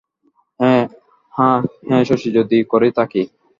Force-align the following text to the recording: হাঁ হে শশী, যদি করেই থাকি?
হাঁ 1.33 1.57
হে 1.87 1.97
শশী, 2.09 2.29
যদি 2.37 2.57
করেই 2.71 2.93
থাকি? 2.97 3.21